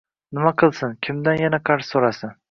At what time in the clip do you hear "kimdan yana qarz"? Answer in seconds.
1.07-1.91